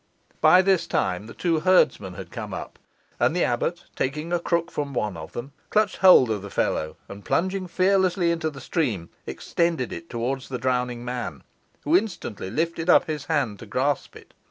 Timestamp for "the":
1.27-1.35, 3.35-3.43, 6.41-6.49, 8.49-8.61, 10.49-10.57